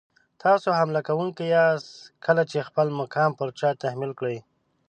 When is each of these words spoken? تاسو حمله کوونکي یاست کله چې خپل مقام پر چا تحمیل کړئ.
تاسو 0.43 0.67
حمله 0.79 1.01
کوونکي 1.07 1.43
یاست 1.55 1.89
کله 2.25 2.43
چې 2.51 2.65
خپل 2.67 2.87
مقام 2.99 3.31
پر 3.39 3.49
چا 3.59 3.69
تحمیل 3.83 4.11
کړئ. 4.19 4.37